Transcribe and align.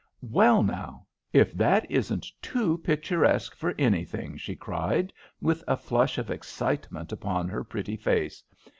"Well, 0.23 0.63
now, 0.63 1.05
if 1.31 1.53
that 1.53 1.85
isn't 1.91 2.25
too 2.41 2.79
picturesque 2.79 3.53
for 3.55 3.75
anything!" 3.77 4.35
she 4.35 4.55
cried, 4.55 5.13
with 5.39 5.63
a 5.67 5.77
flush 5.77 6.17
of 6.17 6.31
excitement 6.31 7.11
upon 7.11 7.47
her 7.49 7.63
pretty 7.63 7.97
face. 7.97 8.43